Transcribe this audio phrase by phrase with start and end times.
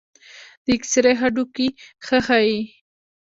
[0.63, 1.67] د ایکسرې هډوکي
[2.05, 2.59] ښه ښيي.